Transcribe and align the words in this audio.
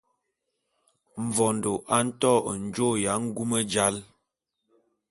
Mvondo 1.25 1.71
a 1.95 1.97
nto 2.07 2.33
njôô 2.63 2.89
ya 3.03 3.13
ngume 3.25 3.59
jal. 3.71 3.95